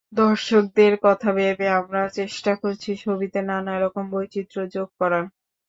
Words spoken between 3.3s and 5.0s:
নানারকম বৈচিত্র্য যোগ